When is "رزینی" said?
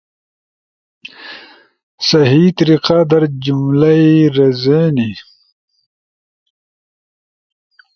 4.37-5.11